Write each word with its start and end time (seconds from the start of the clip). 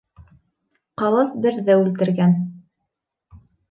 Ҡылыс 1.03 1.35
берҙе 1.45 1.79
үлтергән 1.85 2.37